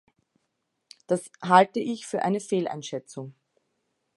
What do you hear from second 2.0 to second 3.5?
für eine Fehleinschätzung.